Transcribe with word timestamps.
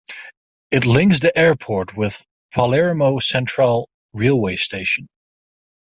It 0.71 0.83
links 0.83 1.19
the 1.19 1.31
airport 1.37 1.95
with 1.95 2.25
Palermo 2.51 3.19
Centrale 3.19 3.87
railway 4.15 4.55
station. 4.55 5.07